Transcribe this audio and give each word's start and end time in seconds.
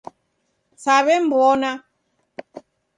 Saw'emw'ona 0.83 1.71